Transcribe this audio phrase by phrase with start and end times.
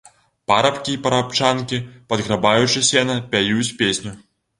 [0.51, 1.77] Парабкі і парабчанкі,
[2.13, 4.15] падграбаючы сена, пяюць песню.